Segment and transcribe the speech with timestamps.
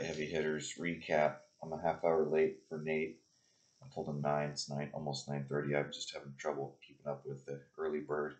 [0.00, 1.36] right, heavy hitters recap.
[1.62, 3.20] I'm a half hour late for Nate.
[3.82, 4.50] I told him nine.
[4.50, 5.76] It's nine, almost nine thirty.
[5.76, 8.34] I'm just having trouble keeping up with the early bird,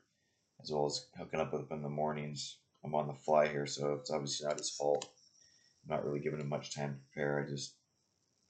[0.63, 2.57] as well as hooking up with him in the mornings.
[2.83, 5.07] I'm on the fly here, so it's obviously not his fault.
[5.85, 7.45] I'm not really giving him much time to prepare.
[7.45, 7.75] I just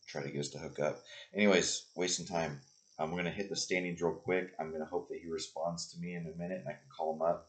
[0.06, 1.02] try to get us to hook up.
[1.34, 2.60] Anyways, wasting time.
[2.98, 4.52] I'm gonna hit the standings real quick.
[4.60, 7.16] I'm gonna hope that he responds to me in a minute, and I can call
[7.16, 7.48] him up.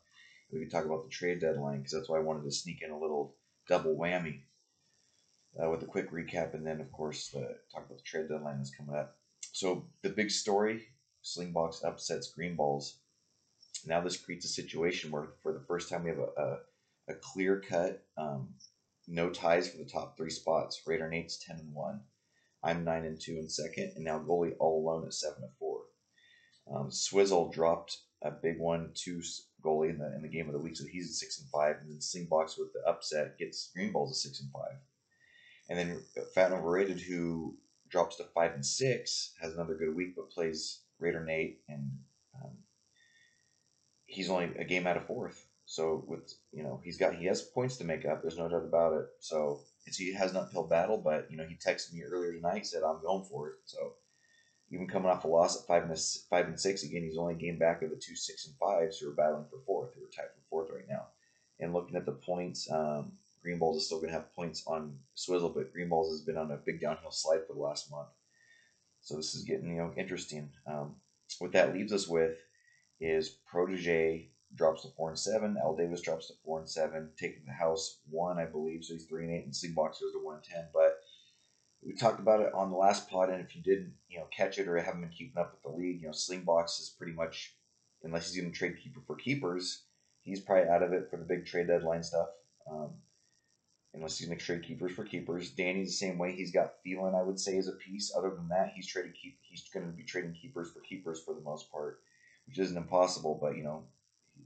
[0.51, 2.91] We can talk about the trade deadline because that's why I wanted to sneak in
[2.91, 3.35] a little
[3.67, 4.41] double whammy
[5.59, 7.41] uh, with a quick recap, and then of course the,
[7.73, 9.17] talk about the trade deadline that's coming up.
[9.51, 10.87] So the big story:
[11.23, 12.99] Slingbox upsets Green Balls.
[13.85, 16.57] Now this creates a situation where, for the first time, we have a, a,
[17.09, 18.49] a clear cut, um,
[19.07, 20.81] no ties for the top three spots.
[20.85, 22.01] Raider Nate's ten and one.
[22.63, 25.79] I'm nine and two in second, and now goalie all alone at seven and four.
[26.71, 29.21] Um, Swizzle dropped a big one to
[29.63, 31.77] goalie in the in the game of the week, so he's at six and five.
[31.81, 34.77] And then Slingbox with the upset gets Green Balls at six and five.
[35.71, 36.01] And then
[36.35, 37.55] Fat and Overrated, who
[37.87, 41.97] drops to five and six, has another good week, but plays Raider Nate, and
[42.35, 42.57] um,
[44.03, 45.47] he's only a game out of fourth.
[45.63, 48.21] So with you know he's got he has points to make up.
[48.21, 49.05] There's no doubt about it.
[49.21, 52.67] So it's he has an uphill battle, but you know he texted me earlier tonight
[52.67, 53.55] said I'm going for it.
[53.63, 53.93] So
[54.71, 55.97] even coming off a loss at five and
[56.29, 59.09] five and six again, he's only game back of the two six and fives who
[59.09, 61.05] are battling for fourth, who are tied for fourth right now.
[61.61, 64.97] And looking at the points, um, Green Balls is still going to have points on
[65.15, 68.09] Swizzle, but Green Balls has been on a big downhill slide for the last month.
[69.01, 70.51] So this is getting you know interesting.
[70.67, 70.95] Um,
[71.39, 72.37] what that leaves us with
[72.99, 75.57] is Protege drops to four and seven.
[75.61, 78.83] Al Davis drops to four and seven, taking the house one, I believe.
[78.83, 80.67] So he's three and eight, and Slingbox goes to one and ten.
[80.73, 80.99] But
[81.81, 84.59] we talked about it on the last pod, and if you didn't, you know, catch
[84.59, 87.55] it or haven't been keeping up with the league, you know, Slingbox is pretty much,
[88.03, 89.85] unless he's going to trade keeper for keepers,
[90.21, 92.27] he's probably out of it for the big trade deadline stuff.
[92.71, 92.91] Um,
[93.93, 95.51] unless he's to trade keepers for keepers.
[95.51, 96.31] Danny's the same way.
[96.31, 98.13] He's got Thielen, I would say, as a piece.
[98.15, 99.37] Other than that, he's trading keep.
[99.41, 101.99] He's going to be trading keepers for keepers for the most part,
[102.47, 103.83] which isn't impossible, but you know,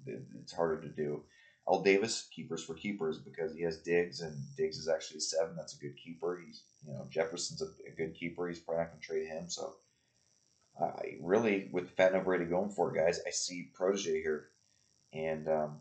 [0.08, 1.24] it's harder to do.
[1.68, 5.56] Al Davis, keepers for keepers because he has Diggs, and Diggs is actually a seven.
[5.56, 6.42] That's a good keeper.
[6.46, 8.48] He's, you know, Jefferson's a, a good keeper.
[8.48, 9.50] He's probably not going to trade him.
[9.50, 9.76] So,
[10.80, 14.50] I really, with the Fat and Overrated going for it, guys, I see Protege here,
[15.12, 15.80] and um,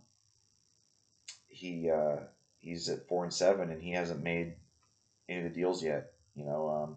[1.48, 2.16] he uh,
[2.64, 4.54] he's at four and seven, and he hasn't made
[5.28, 6.12] any of the deals yet.
[6.34, 6.96] You know, um,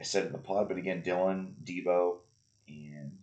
[0.00, 2.18] I said in the pod, but again, Dylan, Deebo,
[2.68, 3.18] and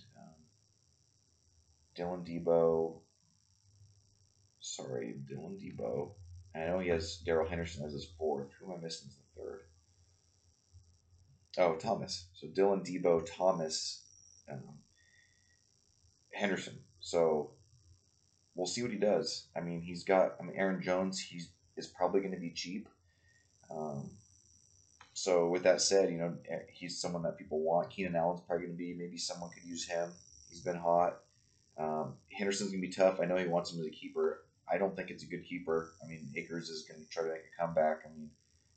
[1.98, 3.00] Dylan Deebo.
[4.60, 6.12] Sorry, Dylan Deebo.
[6.54, 8.50] I know he has Darrell Henderson as his fourth.
[8.60, 9.62] Who am I missing as the third?
[11.58, 12.28] Oh, Thomas.
[12.34, 14.04] So Dylan Deebo, Thomas,
[14.50, 14.62] um,
[16.34, 16.80] Henderson.
[17.00, 17.52] So
[18.56, 19.48] we'll see what he does.
[19.56, 20.36] I mean, he's got.
[20.40, 21.20] I mean, Aaron Jones.
[21.20, 22.90] He's is probably going to be cheap.
[23.74, 24.10] Um,
[25.14, 26.36] so with that said, you know,
[26.72, 27.90] he's someone that people want.
[27.90, 28.94] Keenan Allen's probably going to be.
[28.94, 30.12] Maybe someone could use him.
[30.50, 31.20] He's been hot.
[31.78, 33.20] Um, Henderson's gonna be tough.
[33.20, 34.44] I know he wants him as a keeper.
[34.72, 35.94] I don't think it's a good keeper.
[36.04, 38.02] I mean, Akers is gonna try to make a comeback.
[38.06, 38.30] I mean,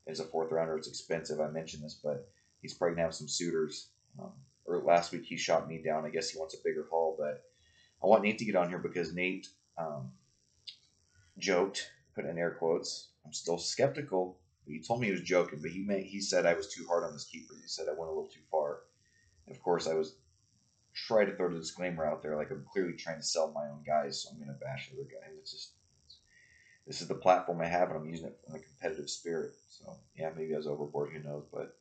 [0.06, 1.40] as a fourth rounder, it's expensive.
[1.40, 2.28] I mentioned this, but
[2.62, 3.88] he's probably gonna have some suitors.
[4.18, 4.32] Um,
[4.64, 6.06] or last week he shot me down.
[6.06, 7.42] I guess he wants a bigger haul, but
[8.02, 9.48] I want Nate to get on here because Nate
[9.78, 10.12] um,
[11.38, 13.08] joked, put in air quotes.
[13.24, 14.38] I'm still skeptical.
[14.66, 17.04] He told me he was joking, but he may, he said I was too hard
[17.04, 17.54] on this keeper.
[17.60, 18.80] He said I went a little too far.
[19.46, 20.16] And of course, I was
[20.94, 23.82] try to throw the disclaimer out there, like I'm clearly trying to sell my own
[23.84, 25.36] guys, so I'm going to bash the other guys.
[25.38, 25.72] It's just
[26.86, 29.52] this is the platform I have, and I'm using it in a competitive spirit.
[29.68, 31.10] So yeah, maybe I was overboard.
[31.12, 31.44] Who knows?
[31.52, 31.76] But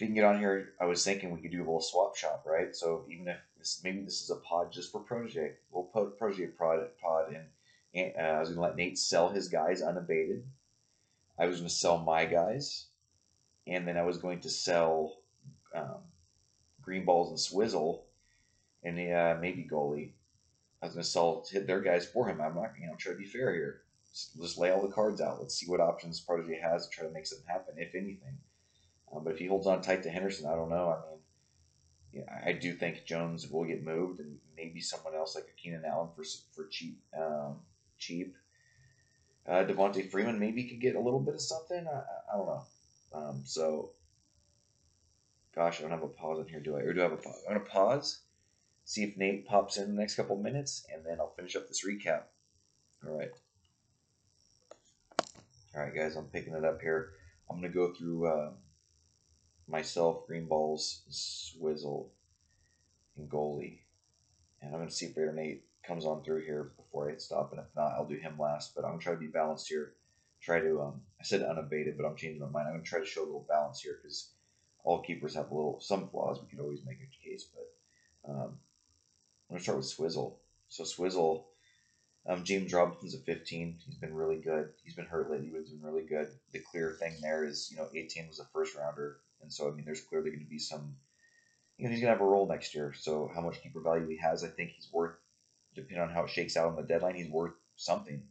[0.00, 2.16] if you can get on here, I was thinking we could do a little swap
[2.16, 2.74] shop, right?
[2.74, 6.46] So even if this, maybe this is a pod just for Protege, we'll put Protege
[6.58, 7.42] pod, pod in.
[7.92, 10.44] and uh, I was going to let Nate sell his guys unabated.
[11.38, 12.86] I was going to sell my guys,
[13.66, 15.18] and then I was going to sell
[15.74, 15.98] um,
[16.80, 18.06] green balls and swizzle,
[18.82, 20.12] and uh, maybe goalie.
[20.80, 22.40] I was going to sell hit their guys for him.
[22.40, 23.82] I'm not, you know, try to be fair here.
[24.10, 25.40] Just, just lay all the cards out.
[25.40, 28.38] Let's see what options Protege has to try to make something happen, if anything.
[29.14, 30.90] Um, but if he holds on tight to Henderson, I don't know.
[30.90, 31.20] I mean,
[32.12, 35.84] yeah, I do think Jones will get moved, and maybe someone else like a Keenan
[35.84, 36.24] Allen for
[36.54, 37.00] for cheap.
[37.16, 37.56] Um,
[37.98, 38.36] cheap.
[39.48, 41.86] Uh, Devonta Freeman maybe could get a little bit of something.
[41.86, 42.02] I,
[42.32, 42.62] I don't know.
[43.12, 43.90] Um, so
[45.54, 46.80] Gosh, I don't have a pause in here, do I?
[46.80, 47.44] Or do I have a pause?
[47.48, 48.20] I'm to pause,
[48.84, 51.84] see if Nate pops in the next couple minutes, and then I'll finish up this
[51.84, 52.22] recap.
[53.04, 53.30] All right.
[55.74, 57.10] All right, guys, I'm picking it up here.
[57.50, 58.50] I'm to go through uh,
[59.70, 62.10] myself, Green Balls, Swizzle,
[63.16, 63.78] and Goalie.
[64.60, 67.52] And I'm going to see if Raider Nate comes on through here before I stop.
[67.52, 68.74] And if not, I'll do him last.
[68.74, 69.94] But I'm going to try to be balanced here.
[70.40, 72.68] Try to, um, I said unabated, but I'm changing my mind.
[72.68, 74.30] I'm going to try to show a little balance here because
[74.84, 76.40] all keepers have a little some flaws.
[76.40, 78.58] We can always make a case, but um,
[79.48, 80.38] I'm going to start with Swizzle.
[80.68, 81.46] So Swizzle,
[82.26, 83.78] um, James Robinson's a 15.
[83.84, 84.70] He's been really good.
[84.82, 86.28] He's been hurt lately, but he's been really good.
[86.52, 89.72] The clear thing there is, you know, Etienne was a first rounder, and so I
[89.72, 90.96] mean, there's clearly going to be some.
[91.76, 92.92] You know, he's going to have a role next year.
[92.98, 95.16] So how much keeper value he has, I think he's worth,
[95.74, 98.22] depending on how it shakes out on the deadline, he's worth something.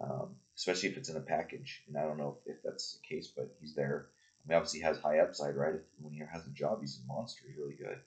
[0.00, 1.82] Um, especially if it's in a package.
[1.86, 4.08] And I don't know if, if that's the case, but he's there.
[4.44, 5.74] I mean, obviously, he has high upside, right?
[5.74, 7.44] If, when he has a job, he's a monster.
[7.46, 7.98] He's really good.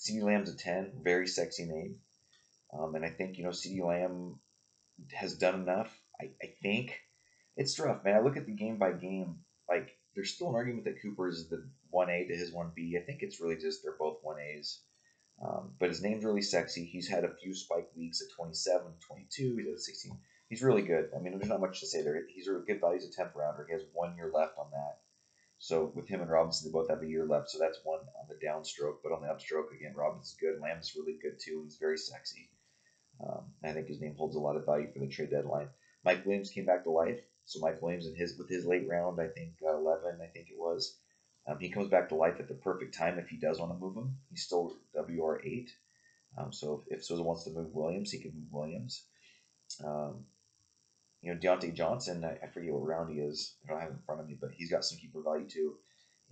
[0.00, 1.96] CeeDee Lamb's a 10, very sexy name.
[2.72, 4.38] Um, and I think, you know, CeeDee Lamb
[5.12, 5.94] has done enough.
[6.20, 6.98] I, I think
[7.56, 8.16] it's rough, man.
[8.16, 9.36] I look at the game by game.
[9.68, 13.00] Like, there's still an argument that Cooper is the 1A to his 1B.
[13.00, 14.78] I think it's really just they're both 1As.
[15.42, 16.84] Um, but his name's really sexy.
[16.84, 19.56] He's had a few spike weeks at 27, 22.
[19.56, 20.18] He's at 16
[20.52, 21.08] he's really good.
[21.16, 22.24] I mean, there's not much to say there.
[22.28, 23.00] He's a good value.
[23.00, 23.64] He's a tenth rounder.
[23.66, 24.98] He has one year left on that.
[25.56, 27.48] So with him and Robinson, they both have a year left.
[27.48, 28.96] So that's one on the downstroke.
[29.02, 30.60] But on the upstroke, again, Robinson's good.
[30.60, 31.62] Lamb's really good too.
[31.64, 32.50] He's very sexy.
[33.26, 35.68] Um, I think his name holds a lot of value for the trade deadline.
[36.04, 37.20] Mike Williams came back to life.
[37.44, 40.48] So Mike Williams and his with his late round, I think uh, 11, I think
[40.48, 40.96] it was.
[41.46, 43.78] Um, he comes back to life at the perfect time if he does want to
[43.78, 44.16] move him.
[44.30, 45.70] He's still WR eight.
[46.38, 49.04] Um, so if, if Souza wants to move Williams, he can move Williams.
[49.84, 50.24] Um,
[51.20, 53.54] you know, Diontae Johnson, I, I, forget what round he is.
[53.64, 55.76] I don't have it in front of me, but he's got some keeper value too.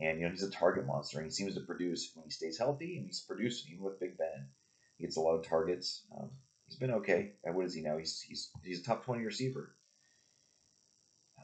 [0.01, 2.59] And, you know, he's a target monster, and he seems to produce when he stays
[2.59, 4.49] healthy, and he's producing even with Big Ben.
[4.97, 6.06] He gets a lot of targets.
[6.17, 6.31] Um,
[6.67, 7.33] he's been okay.
[7.45, 7.99] And what is he now?
[7.99, 9.75] He's he's he's a top twenty receiver.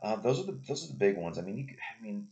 [0.03, 1.39] Uh, those are the those are the big ones.
[1.39, 2.29] I mean, you I mean,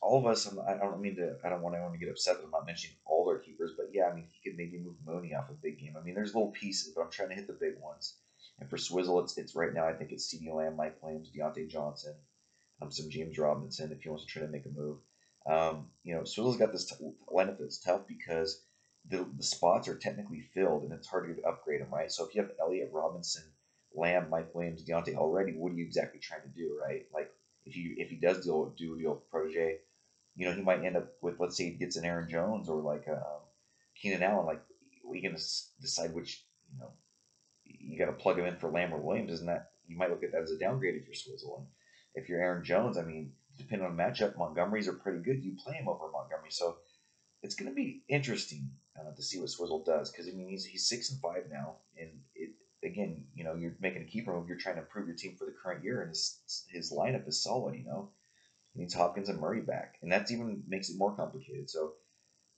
[0.00, 0.46] all of us.
[0.46, 1.36] I'm, I don't mean to.
[1.44, 3.86] I don't want anyone to get upset that I'm not mentioning all their keepers, but
[3.92, 5.94] yeah, I mean, he could maybe move Mooney off a big game.
[5.98, 8.18] I mean, there's little pieces, but I'm trying to hit the big ones.
[8.60, 9.86] And for Swizzle, it's it's right now.
[9.86, 12.14] I think it's CeeDee Lamb, Mike Williams, Diontae Johnson,
[12.80, 14.98] um, some James Robinson if he wants to try to make a move.
[15.46, 18.62] Um, you know, Swizzle's got this t- lineup that's tough because
[19.08, 22.10] the, the spots are technically filled and it's hard to upgrade them, right?
[22.10, 23.44] So if you have Elliott, Robinson,
[23.94, 27.06] Lamb, Mike Williams, Diontae already, what are you exactly trying to do, right?
[27.12, 27.30] Like
[27.64, 29.78] if you if he does deal do a deal Protege,
[30.36, 32.80] you know, he might end up with let's say he gets an Aaron Jones or
[32.82, 33.40] like um,
[34.00, 34.46] Keenan Allen.
[34.46, 34.62] Like
[35.04, 36.92] we can decide which you know
[37.64, 40.22] you got to plug him in for Lamb or Williams, isn't that you might look
[40.22, 41.56] at that as a downgrade if you're Swizzle.
[41.58, 41.66] And
[42.22, 45.42] if you're Aaron Jones, I mean, depending on the matchup, Montgomery's are pretty good.
[45.42, 46.76] You play him over Montgomery, so
[47.42, 50.64] it's going to be interesting uh, to see what Swizzle does because I mean he's
[50.64, 52.10] he's six and five now, and
[52.88, 55.44] again you know you're making a keeper move, you're trying to improve your team for
[55.44, 56.40] the current year, and his
[56.70, 57.76] his lineup is solid.
[57.76, 58.10] You know,
[58.74, 61.70] he needs Hopkins and Murray back, and that even makes it more complicated.
[61.70, 61.94] So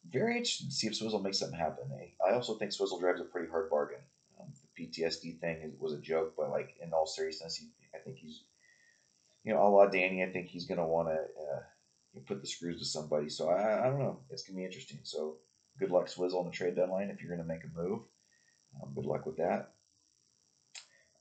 [0.09, 1.85] very interested to see if Swizzle makes something happen.
[2.27, 4.01] I also think Swizzle drives a pretty hard bargain.
[4.77, 8.45] The PTSD thing was a joke, but like in all seriousness, he, I think he's,
[9.45, 12.79] you know, a la Danny, I think he's gonna want to uh, put the screws
[12.79, 13.29] to somebody.
[13.29, 14.21] So I, I don't know.
[14.31, 15.01] It's gonna be interesting.
[15.03, 15.37] So
[15.79, 18.01] good luck, Swizzle, on the trade deadline if you're gonna make a move.
[18.83, 19.75] Um, good luck with that.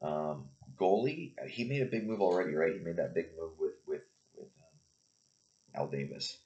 [0.01, 0.50] Um,
[0.80, 2.74] goalie, he made a big move already, right?
[2.74, 4.01] He made that big move with with
[4.36, 6.38] with um, Al Davis.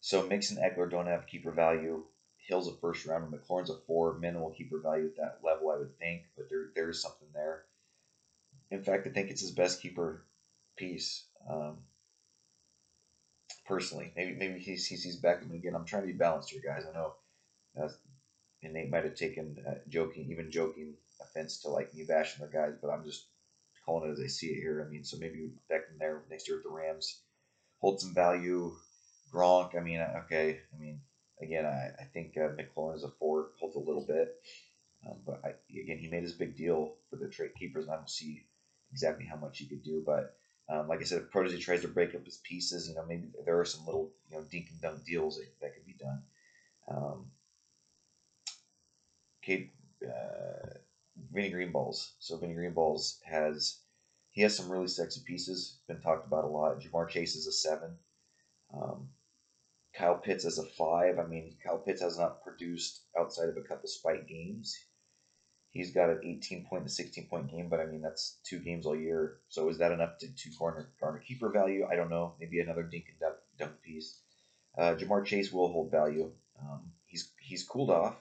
[0.00, 2.04] So Mixon, Ekeler don't have keeper value.
[2.38, 3.36] Hill's a first rounder.
[3.36, 6.88] McLaurin's a four, minimal keeper value at that level, I would think, but there there
[6.90, 7.64] is something there.
[8.70, 10.24] In fact, I think it's his best keeper
[10.76, 11.24] piece.
[11.48, 11.78] Um,
[13.66, 15.74] personally, maybe maybe he sees back again.
[15.74, 16.84] I'm trying to be balanced here, guys.
[16.88, 17.14] I know,
[17.80, 17.88] uh,
[18.62, 20.94] and Nate might have taken uh, joking, even joking
[21.30, 23.26] offense to like me bashing their guys, but I'm just
[23.84, 24.84] calling it as I see it here.
[24.86, 27.20] I mean, so maybe Beckham there next year with the Rams
[27.78, 28.72] hold some value.
[29.32, 31.00] Gronk, I mean, okay, I mean,
[31.40, 34.34] again, I, I think uh, McLaurin is a four, holds a little bit.
[35.06, 37.96] Um, but I, again, he made his big deal for the trade keepers, and I
[37.96, 38.46] don't see
[38.92, 40.02] exactly how much he could do.
[40.04, 40.36] But
[40.68, 43.28] um, like I said, if Protege tries to break up his pieces, you know, maybe
[43.44, 46.22] there are some little, you know, dink and dunk deals that, that could be done.
[46.88, 47.30] Um,
[49.42, 49.70] okay,
[50.04, 50.74] uh,
[51.32, 52.12] Vinny Greenballs.
[52.18, 53.80] So Vinny Greenballs has
[54.30, 55.78] he has some really sexy pieces.
[55.88, 56.80] Been talked about a lot.
[56.80, 57.98] Ja'Marr Chase is a seven.
[58.72, 59.10] Um,
[59.94, 61.18] Kyle Pitts as a five.
[61.18, 64.76] I mean, Kyle Pitts has not produced outside of a couple spike games.
[65.70, 68.86] He's got an 18 point to 16 point game, but I mean, that's two games
[68.86, 69.38] all year.
[69.48, 71.86] So is that enough to, to garner, garner keeper value?
[71.90, 72.34] I don't know.
[72.40, 74.20] Maybe another dink and dump, dump piece.
[74.76, 76.32] Uh, Ja'Marr Chase will hold value.
[76.60, 78.16] Um, he's he's cooled off,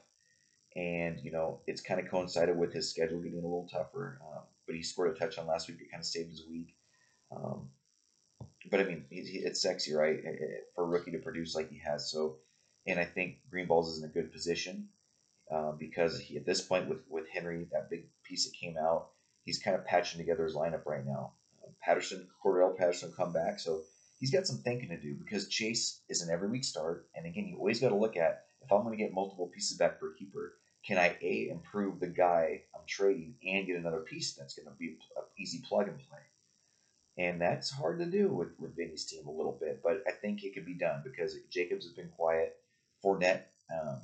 [0.79, 4.21] and you know it's kind of coincided with his schedule getting a little tougher.
[4.25, 5.79] Um, but he scored a touchdown last week.
[5.81, 6.75] It kind of saved his week.
[7.35, 7.69] Um,
[8.71, 11.55] but I mean, he, he, it's sexy, right, eh, eh, for a rookie to produce
[11.55, 12.09] like he has.
[12.11, 12.37] So,
[12.87, 14.87] and I think Greenballs is in a good position
[15.51, 19.09] uh, because he, at this point with with Henry, that big piece that came out,
[19.43, 21.33] he's kind of patching together his lineup right now.
[21.61, 23.59] Uh, Patterson, Cordarrelle Patterson, come back.
[23.59, 23.81] So
[24.19, 27.07] he's got some thinking to do because Chase is an every week start.
[27.15, 29.77] And again, you always got to look at if I'm going to get multiple pieces
[29.77, 30.53] back per keeper,
[30.85, 34.77] can I a improve the guy I'm trading and get another piece that's going to
[34.79, 36.19] be an easy plug and play.
[37.17, 40.43] And that's hard to do with, with Vinny's team a little bit, but I think
[40.43, 42.55] it can be done because Jacobs has been quiet.
[43.03, 43.43] Fournette,
[43.73, 43.99] um,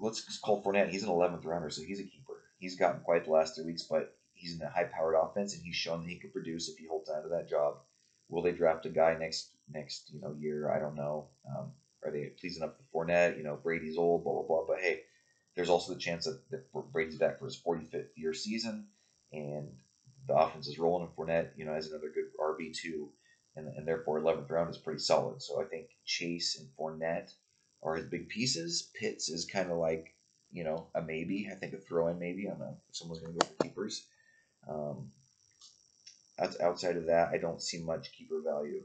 [0.00, 0.90] let's call Fournette.
[0.90, 2.34] He's an 11th rounder, so he's a keeper.
[2.58, 5.76] He's gotten quiet the last three weeks, but he's in a high-powered offense, and he's
[5.76, 7.76] shown that he can produce if he holds on to that job.
[8.28, 10.70] Will they draft a guy next next you know year?
[10.70, 11.28] I don't know.
[11.46, 11.72] Um,
[12.04, 13.36] are they pleasing up the Fournette?
[13.36, 14.64] You know, Brady's old, blah blah blah.
[14.66, 15.02] But hey,
[15.56, 18.86] there's also the chance that, that Brady's back for his 45th year season,
[19.32, 19.68] and
[20.26, 21.06] the offense is rolling.
[21.06, 23.10] And Fournette, you know, has another good RB two,
[23.56, 25.42] and, and therefore 11th round is pretty solid.
[25.42, 27.32] So I think Chase and Fournette
[27.82, 28.90] are his big pieces.
[28.98, 30.14] Pitts is kind of like,
[30.50, 31.48] you know, a maybe.
[31.50, 32.46] I think a throw in maybe.
[32.46, 34.06] I don't know if someone's going to go for keepers.
[34.68, 35.10] Um,
[36.60, 38.82] outside of that, I don't see much keeper value.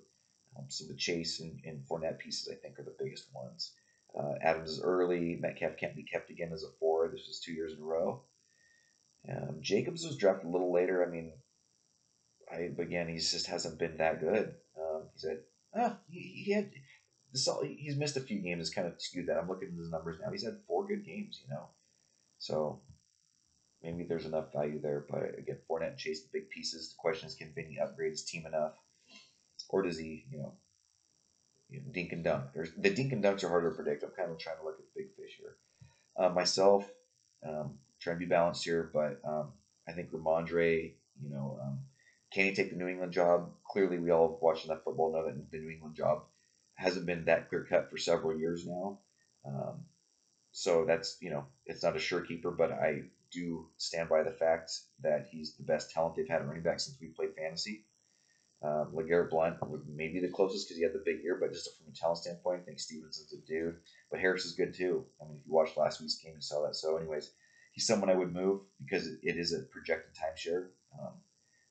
[0.57, 3.73] Um, so the Chase and, and Fournette pieces, I think, are the biggest ones.
[4.17, 5.37] Uh, Adams is early.
[5.39, 7.09] Metcalf can't be kept again as a four.
[7.09, 8.23] This was two years in a row.
[9.29, 11.05] Um, Jacobs was drafted a little later.
[11.05, 11.33] I mean,
[12.51, 14.55] I again, he just hasn't been that good.
[14.79, 15.39] Um, he said,
[15.75, 16.71] oh, he, he had
[17.31, 18.61] this all, he's missed a few games.
[18.61, 19.37] It's kind of skewed that.
[19.37, 20.31] I'm looking at his numbers now.
[20.31, 21.67] He's had four good games, you know.
[22.39, 22.81] So
[23.83, 25.05] maybe there's enough value there.
[25.09, 26.89] But again, Fournette and Chase, the big pieces.
[26.89, 28.73] The question is, can Vinny upgrade his team enough,
[29.69, 30.53] or does he, you know,
[31.69, 32.45] you know dink and dunk?
[32.53, 34.03] There's, the dink and dunks are harder to predict.
[34.03, 35.55] I'm kind of trying to look at the big fish here.
[36.17, 36.89] Uh, myself,
[37.47, 39.53] um, trying to be balanced here, but um,
[39.87, 41.79] I think Rhamondre, you know, um,
[42.33, 43.51] can he take the New England job?
[43.71, 46.23] Clearly, we all watched enough football know that the New England job
[46.75, 48.99] hasn't been that clear cut for several years now.
[49.45, 49.85] Um,
[50.51, 54.31] so that's you know it's not a sure keeper, but I do stand by the
[54.31, 54.71] fact
[55.01, 57.85] that he's the best talent they've had at running back since we played fantasy.
[58.61, 61.77] Um, LeGarrette Blount would maybe the closest because he had the big ear, but just
[61.77, 63.77] from a talent standpoint, I think Stevenson's a dude.
[64.11, 65.05] But Harris is good too.
[65.21, 66.75] I mean, if you watched last week's game, you saw that.
[66.75, 67.31] So, anyways,
[67.71, 70.67] he's someone I would move because it is a projected timeshare.
[70.99, 71.13] Um,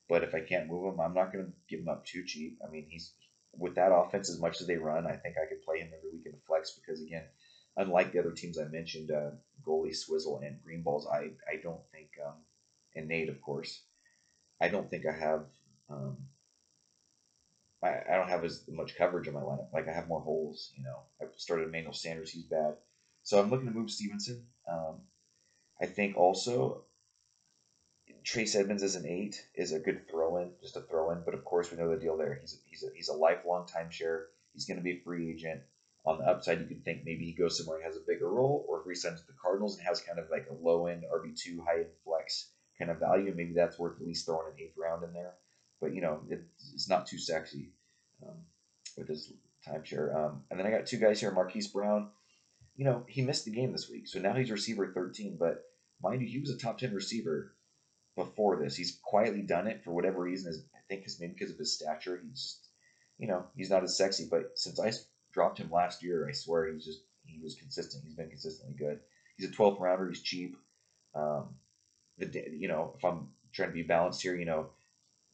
[0.09, 2.59] but if I can't move him, I'm not going to give him up too cheap.
[2.67, 3.13] I mean, he's
[3.59, 5.07] with that offense as much as they run.
[5.07, 7.25] I think I could play him every week in the flex because again,
[7.77, 9.31] unlike the other teams I mentioned, uh,
[9.67, 12.37] goalie Swizzle and Greenballs, I I don't think um,
[12.95, 13.83] and Nate of course,
[14.61, 15.45] I don't think I have.
[15.91, 16.17] Um,
[17.83, 19.73] I, I don't have as much coverage in my lineup.
[19.73, 20.73] Like I have more holes.
[20.77, 22.31] You know, I started Emmanuel Sanders.
[22.31, 22.75] He's bad,
[23.23, 24.47] so I'm looking to move Stevenson.
[24.71, 25.03] Um,
[25.81, 26.85] I think also
[28.25, 31.23] Chase Edmonds as an eight is a good throw in, just a throw in.
[31.25, 32.39] But of course, we know the deal there.
[32.41, 34.25] He's a, he's a, he's a lifelong timeshare.
[34.53, 35.63] He's going to be a free agent.
[36.05, 38.65] On the upside, you could think maybe he goes somewhere and has a bigger role,
[38.69, 41.05] or if he signs to the Cardinals and has kind of like a low end
[41.13, 44.61] RB two, high end flex kind of value, maybe that's worth at least throwing an
[44.61, 45.35] eighth round in there.
[45.81, 46.43] But you know, it,
[46.75, 47.71] it's not too sexy
[48.27, 48.37] um,
[48.97, 49.33] with his
[49.67, 50.15] timeshare.
[50.15, 52.11] Um, and then I got two guys here, Marquise Brown.
[52.77, 55.37] You know, he missed the game this week, so now he's receiver 13.
[55.39, 55.65] But
[56.03, 57.55] mind you, he was a top 10 receiver
[58.17, 58.77] before this.
[58.77, 60.51] He's quietly done it for whatever reason.
[60.51, 62.21] Is I think it's maybe because of his stature.
[62.23, 62.69] He's just,
[63.19, 64.29] you know, he's not as sexy.
[64.31, 64.93] But since I
[65.33, 68.05] dropped him last year, I swear he's just he was consistent.
[68.05, 69.01] He's been consistently good.
[69.37, 70.09] He's a 12th rounder.
[70.09, 70.57] He's cheap.
[71.15, 71.55] Um,
[72.19, 74.71] the you know, if I'm trying to be balanced here, you know,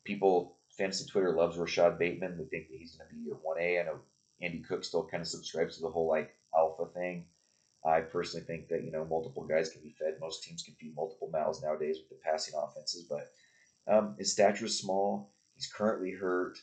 [0.05, 2.37] people fantasy Twitter loves Rashod Bateman.
[2.37, 3.81] They think that he's going to be a one A.
[3.81, 3.99] I know
[4.41, 7.27] Andy Cook still kind of subscribes to the whole like alpha thing.
[7.87, 10.15] I personally think that you know multiple guys can be fed.
[10.21, 13.31] Most teams can feed multiple mouths nowadays with the passing offenses, but
[13.93, 15.33] um, his stature is small.
[15.55, 16.59] He's currently hurt.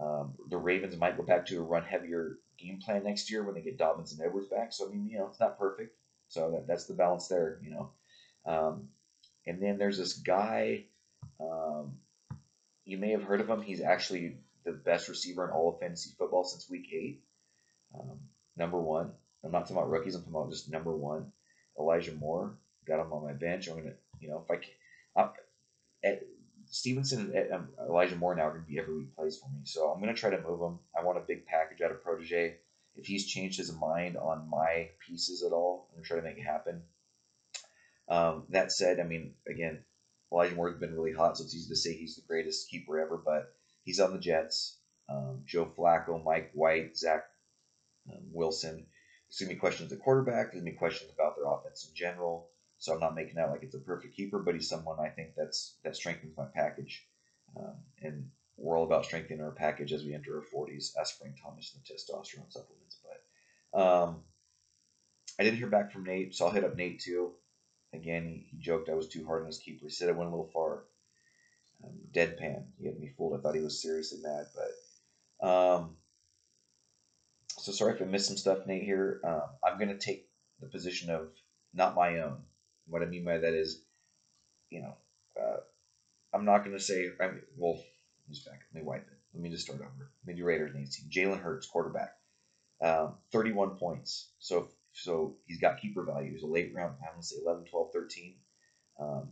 [0.00, 3.54] Um, the Ravens might go back to a run heavier game plan next year when
[3.54, 4.72] they get Dobbins and Edwards back.
[4.72, 5.94] So I mean, you know, it's not perfect.
[6.28, 7.90] So that, that's the balance there, you know.
[8.46, 8.88] Um,
[9.46, 10.86] and then there's this guy.
[11.38, 11.98] Um,
[12.92, 13.62] you may have heard of him.
[13.62, 17.22] He's actually the best receiver in all of fantasy football since week eight.
[17.98, 18.20] Um,
[18.56, 19.12] number one.
[19.42, 20.14] I'm not talking about rookies.
[20.14, 21.32] I'm talking about just number one,
[21.80, 22.54] Elijah Moore.
[22.86, 23.68] Got him on my bench.
[23.68, 25.30] I'm gonna, you know, if I can,
[26.04, 26.22] at,
[26.70, 29.60] Stevenson and um, Elijah Moore now are going to be every week plays for me.
[29.64, 30.78] So I'm going to try to move him.
[30.96, 32.56] I want a big package out of Protege.
[32.96, 36.22] If he's changed his mind on my pieces at all, I'm going to try to
[36.22, 36.82] make it happen.
[38.08, 39.80] Um, that said, I mean, again,
[40.32, 43.20] Elijah Moore's been really hot, so it's easy to say he's the greatest keeper ever,
[43.22, 44.78] but he's on the Jets.
[45.08, 47.24] Um, Joe Flacco, Mike White, Zach
[48.10, 48.86] um, Wilson.
[49.28, 50.52] There's going to be questions at quarterback.
[50.52, 52.48] There's going to be questions about their offense in general.
[52.78, 55.34] So I'm not making out like it's a perfect keeper, but he's someone I think
[55.36, 57.06] that's that strengthens my package.
[57.56, 60.96] Um, and we're all about strengthening our package as we enter our 40s.
[60.98, 62.98] Ask Frank Thomas and the testosterone supplements.
[63.72, 64.22] But um,
[65.38, 67.32] I didn't hear back from Nate, so I'll hit up Nate too.
[67.94, 69.84] Again, he, he joked I was too hard on his keeper.
[69.84, 70.84] He said I went a little far.
[71.84, 72.64] Um, deadpan.
[72.78, 73.38] He had me fooled.
[73.38, 75.96] I thought he was seriously mad, but um,
[77.48, 78.84] so sorry if I missed some stuff, Nate.
[78.84, 80.28] Here, um, I'm gonna take
[80.60, 81.28] the position of
[81.74, 82.42] not my own.
[82.86, 83.82] What I mean by that is,
[84.70, 84.94] you know,
[85.40, 85.56] uh,
[86.32, 87.08] I'm not gonna say.
[87.20, 87.82] I mean, well,
[88.30, 88.60] just back.
[88.72, 89.18] Let me wipe it.
[89.34, 90.12] Let me just start over.
[90.34, 91.10] Do Raiders Nate's team.
[91.10, 92.14] Jalen Hurts, quarterback,
[92.80, 94.30] um, 31 points.
[94.38, 96.32] So so he's got keeper value.
[96.32, 96.96] He's a late round.
[97.02, 98.34] I'm gonna say 11, 12, 13.
[99.00, 99.28] Um,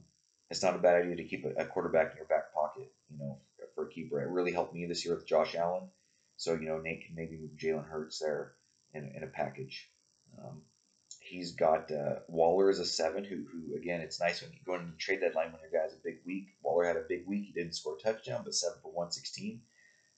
[0.51, 3.19] it's not a bad idea to keep a, a quarterback in your back pocket, you
[3.19, 3.39] know,
[3.75, 4.21] for a keeper.
[4.21, 5.89] It really helped me this year with Josh Allen.
[6.37, 8.53] So, you know, Nate can maybe move Jalen Hurts there
[8.95, 9.91] in, in a package.
[10.39, 10.63] Um,
[11.21, 14.75] he's got uh, Waller as a seven, who, who again, it's nice when you go
[14.75, 16.49] into the trade deadline when your guy's a big week.
[16.63, 17.45] Waller had a big week.
[17.47, 19.61] He didn't score a touchdown, but seven for 116.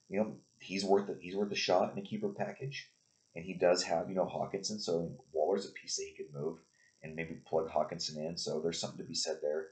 [0.09, 1.19] You know, he's worth it.
[1.21, 2.91] He's worth a shot in a keeper package.
[3.35, 4.81] And he does have, you know, Hockenson.
[4.81, 6.59] So Waller's a piece that he could move
[7.03, 8.37] and maybe plug Hockenson in.
[8.37, 9.69] So there's something to be said there.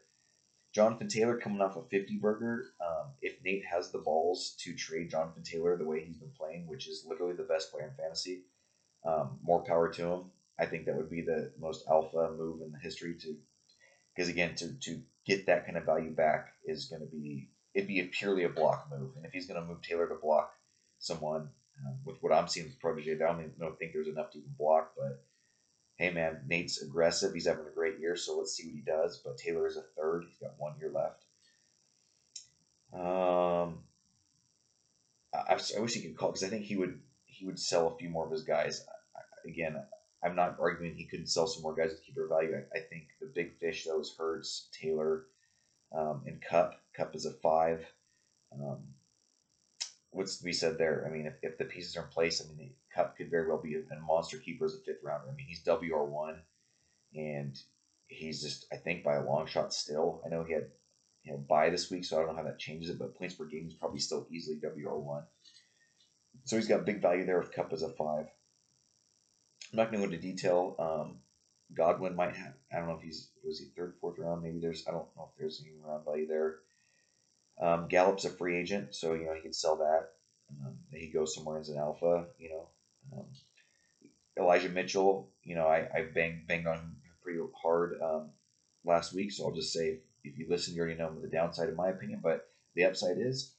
[0.73, 2.67] Jonathan Taylor coming off a 50 burger.
[2.81, 6.67] Um, if Nate has the balls to trade Jonathan Taylor the way he's been playing,
[6.69, 8.45] which is literally the best player in fantasy,
[9.05, 10.25] um, more power to him.
[10.59, 13.35] I think that would be the most alpha move in the history to,
[14.15, 17.89] because again, to, to get that kind of value back is going to be, it'd
[17.89, 19.13] be a purely a block move.
[19.17, 20.53] And if he's going to move Taylor to block
[20.99, 21.49] someone,
[21.87, 24.39] um, with what I'm seeing with Protege, I don't, even, don't think there's enough to
[24.39, 25.23] even block, but
[25.97, 27.35] hey man, Nate's aggressive.
[27.35, 29.21] He's having a great year, so let's see what he does.
[29.25, 30.25] But Taylor is a third.
[30.27, 31.25] He's got one year left.
[32.93, 33.81] Um,
[35.33, 37.97] I, I wish he could call because I think he would he would sell a
[37.97, 38.85] few more of his guys.
[39.15, 39.77] I, again,
[40.25, 42.55] I'm not arguing he couldn't sell some more guys with keeper value.
[42.55, 45.27] I, I think the big fish is Hurts, Taylor,
[45.97, 46.81] um, and Kupp.
[46.97, 47.87] Kupp is a five.
[48.53, 48.83] Um,
[50.11, 51.05] what's to be said there?
[51.07, 53.49] I mean, if, if the pieces are in place, I mean, the Kupp could very
[53.49, 55.29] well be a, a monster keeper as a fifth rounder.
[55.31, 56.41] I mean, he's WR one,
[57.15, 57.59] and
[58.09, 60.23] he's just I think by a long shot still.
[60.25, 60.67] I know he had
[61.25, 63.35] you know bye this week, so I don't know how that changes it, but points
[63.35, 65.25] per game is probably still easily WR one.
[66.45, 68.27] So he's got big value there with Kupp as a five.
[69.73, 70.75] I'm not going to go into detail.
[70.79, 71.19] Um,
[71.75, 72.55] Godwin might have.
[72.73, 74.43] I don't know if he's was he third, fourth round.
[74.43, 74.85] Maybe there's.
[74.89, 76.57] I don't know if there's any round value there.
[77.61, 80.09] Um, Gallup's a free agent, so you know he could sell that.
[80.65, 82.27] Um, he goes somewhere as an alpha.
[82.39, 82.69] You know,
[83.13, 83.27] um,
[84.39, 85.31] Elijah Mitchell.
[85.43, 88.31] You know, I, I banged banged on him pretty hard um,
[88.85, 91.77] last week, so I'll just say if you listen, you already know the downside, in
[91.77, 92.21] my opinion.
[92.23, 93.53] But the upside is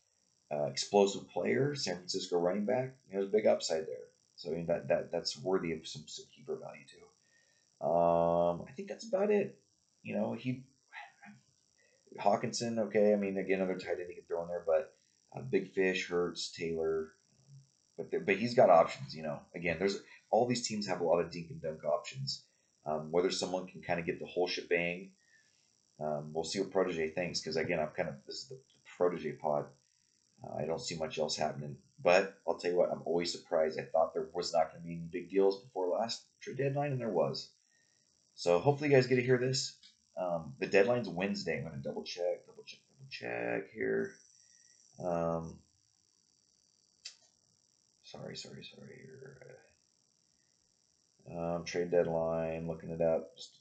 [0.52, 2.96] uh, explosive player, San Francisco running back.
[3.12, 4.08] There's a big upside there.
[4.36, 7.86] So I mean that, that that's worthy of some, some keeper value too.
[7.86, 9.60] Um, I think that's about it.
[10.04, 10.64] You know, he
[12.19, 13.13] Hockenson, okay.
[13.13, 14.93] I mean, again, another tight end he could throw in there, but
[15.36, 17.12] uh, Big Fish, Hurts, Taylor,
[17.97, 19.15] but but he's got options.
[19.15, 22.45] You know, again, there's all these teams have a lot of dink and dunk options.
[22.86, 25.12] Um, whether someone can kind of get the whole shebang,
[26.04, 27.39] um, we'll see what Protege thinks.
[27.39, 29.65] Because again, I'm kind of this is the, the Protege pod.
[30.43, 31.78] Uh, I don't see much else happening.
[32.04, 33.80] But I'll tell you what, I'm always surprised.
[33.80, 36.91] I thought there was not going to be any big deals before last trade deadline,
[36.91, 37.52] and there was.
[38.34, 39.78] So hopefully you guys get to hear this.
[40.17, 41.58] Um, the deadline's Wednesday.
[41.58, 44.12] I'm going to double check, double check, double check here.
[45.04, 45.60] Um,
[48.04, 49.00] sorry, sorry, sorry.
[49.02, 49.58] Here.
[51.38, 53.36] Um, trade deadline, looking it up.
[53.38, 53.58] Just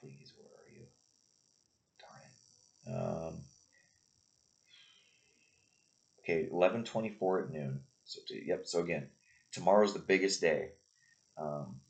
[0.00, 0.86] please, where are you?
[2.00, 2.20] Darn
[2.86, 3.34] it.
[3.34, 3.44] Um,
[6.20, 7.82] okay, 11:24 at noon.
[8.04, 8.66] So yep.
[8.66, 9.10] So again,
[9.52, 10.70] tomorrow's the biggest day.
[11.36, 11.80] Um,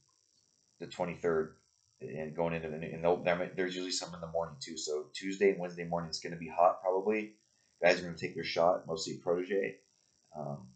[0.81, 1.53] the 23rd
[2.01, 4.77] and going into the and there's usually some in the morning too.
[4.77, 7.33] So Tuesday and Wednesday morning it's going to be hot probably.
[7.83, 9.77] Guys are going to take their shot, mostly protege.
[10.37, 10.69] Um,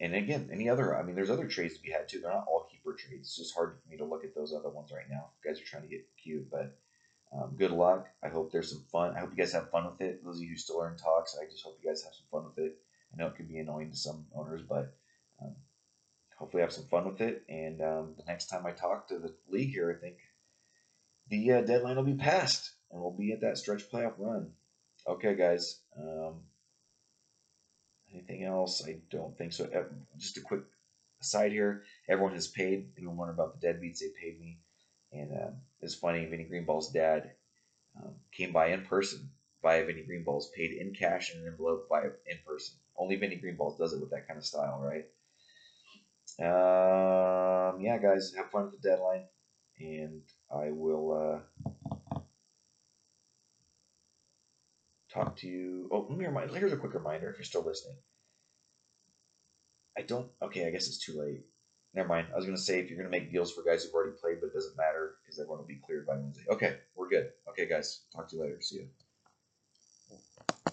[0.00, 2.20] and again, any other, I mean, there's other trades to be had too.
[2.20, 3.28] They're not all keeper trades.
[3.28, 5.30] It's just hard for me to look at those other ones right now.
[5.44, 6.76] Guys are trying to get cute, but
[7.32, 8.08] um, good luck.
[8.22, 9.14] I hope there's some fun.
[9.16, 10.24] I hope you guys have fun with it.
[10.24, 12.26] Those of you who still are in talks, I just hope you guys have some
[12.30, 12.76] fun with it.
[13.12, 14.94] I know it can be annoying to some owners, but
[15.40, 15.54] um,
[16.36, 17.44] hopefully have some fun with it.
[17.48, 20.16] And um, the next time I talk to the league here, I think
[21.32, 24.50] the uh, deadline will be passed, and we'll be at that stretch playoff run.
[25.08, 25.80] Okay, guys.
[25.98, 26.42] Um,
[28.12, 28.84] anything else?
[28.86, 29.64] I don't think so.
[29.64, 29.84] Uh,
[30.18, 30.60] just a quick
[31.22, 31.84] aside here.
[32.06, 32.94] Everyone has paid.
[32.94, 34.00] People wonder about the deadbeats.
[34.00, 34.58] They paid me,
[35.10, 36.26] and um, it's funny.
[36.26, 37.30] Vinny Greenball's dad
[37.96, 39.30] um, came by in person
[39.62, 42.74] via Vinny Greenballs, paid in cash in an envelope via in person.
[42.94, 45.06] Only Vinny Greenballs does it with that kind of style, right?
[46.38, 49.24] Um, yeah, guys, have fun with the deadline,
[49.80, 50.20] and
[50.52, 52.20] I will uh,
[55.12, 55.88] talk to you.
[55.90, 56.50] Oh, let me remind.
[56.50, 57.96] Here's a quick reminder if you're still listening.
[59.96, 60.28] I don't.
[60.42, 61.44] Okay, I guess it's too late.
[61.94, 62.28] Never mind.
[62.32, 64.48] I was gonna say if you're gonna make deals for guys who've already played, but
[64.48, 66.44] it doesn't matter because everyone will be cleared by Wednesday.
[66.50, 67.28] Okay, we're good.
[67.50, 68.02] Okay, guys.
[68.14, 68.60] Talk to you later.
[68.60, 68.88] See you.